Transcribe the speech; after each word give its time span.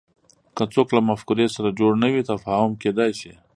که 0.55 0.63
څوک 0.73 0.87
له 0.95 1.01
مفکورې 1.09 1.47
سره 1.55 1.75
جوړ 1.79 1.91
نه 2.03 2.07
وي 2.13 2.21
تفاهم 2.31 2.71
کېدای 2.81 3.11
شي 3.19 3.33